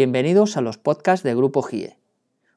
Bienvenidos 0.00 0.56
a 0.56 0.60
los 0.60 0.78
podcasts 0.78 1.24
de 1.24 1.34
Grupo 1.34 1.60
GIE, 1.60 1.98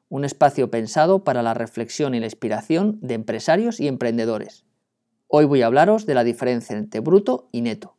un 0.08 0.24
espacio 0.24 0.70
pensado 0.70 1.24
para 1.24 1.42
la 1.42 1.54
reflexión 1.54 2.14
y 2.14 2.20
la 2.20 2.26
inspiración 2.26 3.00
de 3.02 3.14
empresarios 3.14 3.80
y 3.80 3.88
emprendedores. 3.88 4.64
Hoy 5.26 5.44
voy 5.46 5.62
a 5.62 5.66
hablaros 5.66 6.06
de 6.06 6.14
la 6.14 6.22
diferencia 6.22 6.76
entre 6.76 7.00
bruto 7.00 7.48
y 7.50 7.62
neto. 7.62 7.96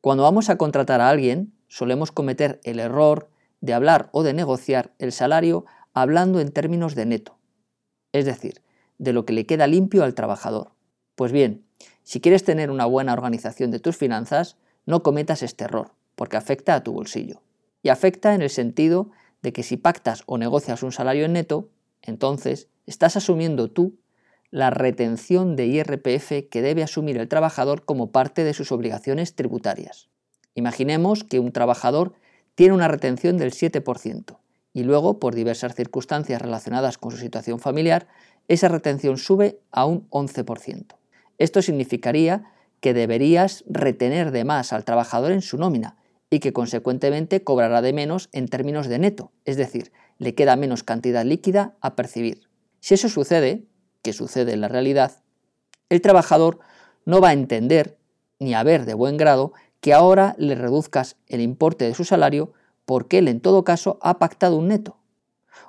Cuando 0.00 0.22
vamos 0.22 0.48
a 0.48 0.56
contratar 0.56 1.02
a 1.02 1.10
alguien, 1.10 1.52
solemos 1.68 2.10
cometer 2.10 2.58
el 2.64 2.80
error 2.80 3.28
de 3.60 3.74
hablar 3.74 4.08
o 4.12 4.22
de 4.22 4.32
negociar 4.32 4.94
el 4.98 5.12
salario 5.12 5.66
hablando 5.92 6.40
en 6.40 6.50
términos 6.50 6.94
de 6.94 7.04
neto, 7.04 7.36
es 8.12 8.24
decir, 8.24 8.62
de 8.96 9.12
lo 9.12 9.26
que 9.26 9.34
le 9.34 9.44
queda 9.44 9.66
limpio 9.66 10.04
al 10.04 10.14
trabajador. 10.14 10.70
Pues 11.16 11.32
bien, 11.32 11.66
si 12.02 12.22
quieres 12.22 12.44
tener 12.44 12.70
una 12.70 12.86
buena 12.86 13.12
organización 13.12 13.72
de 13.72 13.80
tus 13.80 13.98
finanzas, 13.98 14.56
no 14.86 15.02
cometas 15.02 15.42
este 15.42 15.64
error, 15.64 15.90
porque 16.14 16.38
afecta 16.38 16.74
a 16.74 16.82
tu 16.82 16.94
bolsillo. 16.94 17.42
Y 17.82 17.88
afecta 17.88 18.34
en 18.34 18.42
el 18.42 18.50
sentido 18.50 19.10
de 19.42 19.52
que 19.52 19.62
si 19.62 19.76
pactas 19.76 20.22
o 20.26 20.38
negocias 20.38 20.82
un 20.82 20.92
salario 20.92 21.24
en 21.24 21.32
neto, 21.32 21.70
entonces 22.02 22.68
estás 22.86 23.16
asumiendo 23.16 23.70
tú 23.70 23.98
la 24.50 24.70
retención 24.70 25.56
de 25.56 25.66
IRPF 25.66 26.48
que 26.50 26.62
debe 26.62 26.82
asumir 26.82 27.16
el 27.18 27.28
trabajador 27.28 27.84
como 27.84 28.10
parte 28.10 28.44
de 28.44 28.54
sus 28.54 28.72
obligaciones 28.72 29.34
tributarias. 29.34 30.08
Imaginemos 30.54 31.24
que 31.24 31.38
un 31.38 31.52
trabajador 31.52 32.14
tiene 32.56 32.74
una 32.74 32.88
retención 32.88 33.38
del 33.38 33.52
7% 33.52 34.38
y 34.72 34.82
luego, 34.82 35.18
por 35.18 35.34
diversas 35.34 35.74
circunstancias 35.74 36.42
relacionadas 36.42 36.98
con 36.98 37.10
su 37.12 37.16
situación 37.16 37.58
familiar, 37.58 38.08
esa 38.48 38.68
retención 38.68 39.18
sube 39.18 39.60
a 39.70 39.84
un 39.84 40.08
11%. 40.10 40.96
Esto 41.38 41.62
significaría 41.62 42.44
que 42.80 42.94
deberías 42.94 43.64
retener 43.68 44.30
de 44.30 44.44
más 44.44 44.72
al 44.72 44.84
trabajador 44.84 45.32
en 45.32 45.42
su 45.42 45.58
nómina 45.58 45.96
y 46.30 46.38
que 46.38 46.52
consecuentemente 46.52 47.42
cobrará 47.42 47.82
de 47.82 47.92
menos 47.92 48.28
en 48.32 48.48
términos 48.48 48.86
de 48.86 49.00
neto, 49.00 49.32
es 49.44 49.56
decir, 49.56 49.92
le 50.18 50.34
queda 50.34 50.56
menos 50.56 50.84
cantidad 50.84 51.24
líquida 51.24 51.76
a 51.80 51.96
percibir. 51.96 52.48
Si 52.78 52.94
eso 52.94 53.08
sucede, 53.08 53.64
que 54.02 54.12
sucede 54.12 54.52
en 54.52 54.60
la 54.60 54.68
realidad, 54.68 55.22
el 55.88 56.00
trabajador 56.00 56.60
no 57.04 57.20
va 57.20 57.30
a 57.30 57.34
entender 57.34 57.98
ni 58.38 58.54
a 58.54 58.62
ver 58.62 58.86
de 58.86 58.94
buen 58.94 59.16
grado 59.16 59.52
que 59.80 59.92
ahora 59.92 60.34
le 60.38 60.54
reduzcas 60.54 61.16
el 61.26 61.40
importe 61.40 61.84
de 61.84 61.94
su 61.94 62.04
salario 62.04 62.52
porque 62.84 63.18
él 63.18 63.28
en 63.28 63.40
todo 63.40 63.64
caso 63.64 63.98
ha 64.00 64.18
pactado 64.18 64.56
un 64.56 64.68
neto. 64.68 64.96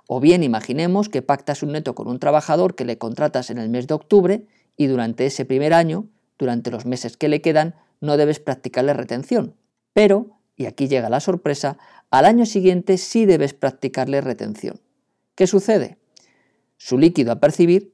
O 0.07 0.19
bien 0.19 0.43
imaginemos 0.43 1.09
que 1.09 1.21
pactas 1.21 1.63
un 1.63 1.71
neto 1.71 1.95
con 1.95 2.07
un 2.07 2.19
trabajador 2.19 2.75
que 2.75 2.85
le 2.85 2.97
contratas 2.97 3.49
en 3.49 3.57
el 3.57 3.69
mes 3.69 3.87
de 3.87 3.93
octubre 3.93 4.45
y 4.77 4.87
durante 4.87 5.25
ese 5.25 5.45
primer 5.45 5.73
año, 5.73 6.07
durante 6.37 6.71
los 6.71 6.85
meses 6.85 7.17
que 7.17 7.29
le 7.29 7.41
quedan, 7.41 7.75
no 7.99 8.17
debes 8.17 8.39
practicarle 8.39 8.93
retención. 8.93 9.55
Pero, 9.93 10.40
y 10.55 10.65
aquí 10.65 10.87
llega 10.87 11.09
la 11.09 11.19
sorpresa, 11.19 11.77
al 12.09 12.25
año 12.25 12.45
siguiente 12.45 12.97
sí 12.97 13.25
debes 13.25 13.53
practicarle 13.53 14.21
retención. 14.21 14.79
¿Qué 15.35 15.47
sucede? 15.47 15.97
Su 16.77 16.97
líquido 16.97 17.31
a 17.31 17.39
percibir 17.39 17.93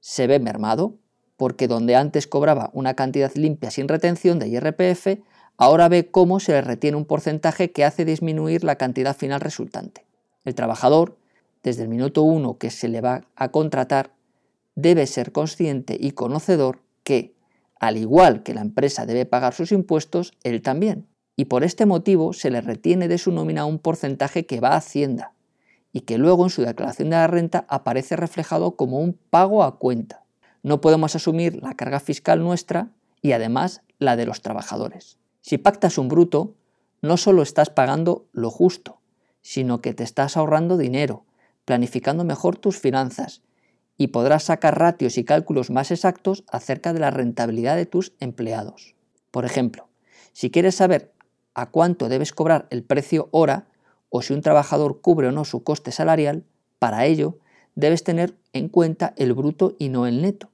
se 0.00 0.26
ve 0.26 0.38
mermado, 0.38 0.98
porque 1.36 1.68
donde 1.68 1.96
antes 1.96 2.26
cobraba 2.26 2.70
una 2.72 2.94
cantidad 2.94 3.32
limpia 3.34 3.70
sin 3.70 3.88
retención 3.88 4.38
de 4.38 4.48
IRPF, 4.48 5.22
ahora 5.56 5.88
ve 5.88 6.10
cómo 6.10 6.40
se 6.40 6.52
le 6.52 6.60
retiene 6.60 6.96
un 6.96 7.04
porcentaje 7.04 7.72
que 7.72 7.84
hace 7.84 8.04
disminuir 8.04 8.64
la 8.64 8.76
cantidad 8.76 9.16
final 9.16 9.40
resultante. 9.40 10.06
El 10.44 10.54
trabajador, 10.54 11.16
desde 11.62 11.82
el 11.82 11.88
minuto 11.88 12.22
uno 12.22 12.58
que 12.58 12.70
se 12.70 12.88
le 12.88 13.00
va 13.00 13.24
a 13.36 13.50
contratar, 13.50 14.12
debe 14.74 15.06
ser 15.06 15.32
consciente 15.32 15.96
y 15.98 16.12
conocedor 16.12 16.80
que, 17.04 17.34
al 17.78 17.96
igual 17.96 18.42
que 18.42 18.54
la 18.54 18.60
empresa 18.60 19.06
debe 19.06 19.26
pagar 19.26 19.54
sus 19.54 19.72
impuestos, 19.72 20.32
él 20.42 20.62
también. 20.62 21.06
Y 21.36 21.46
por 21.46 21.64
este 21.64 21.86
motivo 21.86 22.32
se 22.32 22.50
le 22.50 22.60
retiene 22.60 23.08
de 23.08 23.18
su 23.18 23.32
nómina 23.32 23.64
un 23.64 23.78
porcentaje 23.78 24.46
que 24.46 24.60
va 24.60 24.70
a 24.70 24.76
Hacienda 24.76 25.32
y 25.92 26.02
que 26.02 26.18
luego 26.18 26.44
en 26.44 26.50
su 26.50 26.62
declaración 26.62 27.10
de 27.10 27.16
la 27.16 27.26
renta 27.26 27.66
aparece 27.68 28.16
reflejado 28.16 28.76
como 28.76 28.98
un 28.98 29.14
pago 29.30 29.62
a 29.62 29.78
cuenta. 29.78 30.24
No 30.62 30.80
podemos 30.80 31.14
asumir 31.14 31.62
la 31.62 31.74
carga 31.74 32.00
fiscal 32.00 32.42
nuestra 32.42 32.90
y 33.20 33.32
además 33.32 33.82
la 33.98 34.16
de 34.16 34.26
los 34.26 34.42
trabajadores. 34.42 35.18
Si 35.40 35.58
pactas 35.58 35.98
un 35.98 36.08
bruto, 36.08 36.54
no 37.02 37.16
solo 37.16 37.42
estás 37.42 37.70
pagando 37.70 38.26
lo 38.32 38.50
justo, 38.50 39.00
sino 39.42 39.80
que 39.80 39.92
te 39.92 40.04
estás 40.04 40.36
ahorrando 40.36 40.76
dinero, 40.76 41.24
planificando 41.64 42.24
mejor 42.24 42.56
tus 42.56 42.78
finanzas 42.78 43.42
y 43.98 44.08
podrás 44.08 44.44
sacar 44.44 44.78
ratios 44.78 45.18
y 45.18 45.24
cálculos 45.24 45.70
más 45.70 45.90
exactos 45.90 46.44
acerca 46.48 46.92
de 46.92 47.00
la 47.00 47.10
rentabilidad 47.10 47.76
de 47.76 47.86
tus 47.86 48.14
empleados. 48.20 48.94
Por 49.30 49.44
ejemplo, 49.44 49.88
si 50.32 50.50
quieres 50.50 50.76
saber 50.76 51.12
a 51.54 51.70
cuánto 51.70 52.08
debes 52.08 52.32
cobrar 52.32 52.66
el 52.70 52.82
precio 52.82 53.28
hora 53.30 53.66
o 54.10 54.22
si 54.22 54.32
un 54.32 54.42
trabajador 54.42 55.00
cubre 55.00 55.28
o 55.28 55.32
no 55.32 55.44
su 55.44 55.62
coste 55.64 55.92
salarial, 55.92 56.44
para 56.78 57.06
ello 57.06 57.38
debes 57.74 58.04
tener 58.04 58.36
en 58.52 58.68
cuenta 58.68 59.14
el 59.16 59.32
bruto 59.32 59.74
y 59.78 59.88
no 59.88 60.06
el 60.06 60.22
neto. 60.22 60.50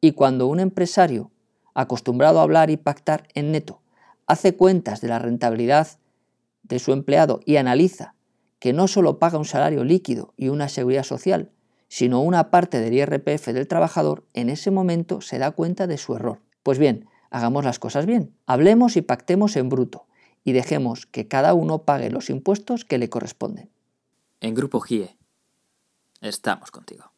Y 0.00 0.12
cuando 0.12 0.46
un 0.46 0.60
empresario, 0.60 1.30
acostumbrado 1.74 2.38
a 2.38 2.42
hablar 2.42 2.70
y 2.70 2.76
pactar 2.76 3.28
en 3.34 3.52
neto, 3.52 3.80
hace 4.26 4.56
cuentas 4.56 5.00
de 5.00 5.08
la 5.08 5.18
rentabilidad 5.18 5.88
de 6.62 6.78
su 6.78 6.92
empleado 6.92 7.40
y 7.44 7.56
analiza 7.56 8.14
que 8.58 8.72
no 8.72 8.86
solo 8.86 9.18
paga 9.18 9.38
un 9.38 9.44
salario 9.44 9.82
líquido 9.82 10.34
y 10.36 10.48
una 10.48 10.68
seguridad 10.68 11.02
social, 11.02 11.50
sino 11.88 12.22
una 12.22 12.50
parte 12.50 12.80
del 12.80 12.94
IRPF 12.94 13.48
del 13.48 13.66
trabajador, 13.66 14.24
en 14.34 14.48
ese 14.48 14.70
momento 14.70 15.20
se 15.20 15.38
da 15.38 15.50
cuenta 15.50 15.86
de 15.86 15.98
su 15.98 16.14
error. 16.14 16.40
Pues 16.62 16.78
bien, 16.78 17.08
hagamos 17.32 17.64
las 17.64 17.78
cosas 17.78 18.06
bien. 18.06 18.36
Hablemos 18.46 18.96
y 18.96 19.02
pactemos 19.02 19.56
en 19.56 19.68
bruto 19.68 20.06
y 20.44 20.52
dejemos 20.52 21.06
que 21.06 21.26
cada 21.26 21.54
uno 21.54 21.84
pague 21.84 22.10
los 22.10 22.30
impuestos 22.30 22.84
que 22.84 22.98
le 22.98 23.08
corresponden. 23.08 23.70
En 24.40 24.54
Grupo 24.54 24.80
GIE, 24.80 25.16
estamos 26.20 26.70
contigo. 26.70 27.11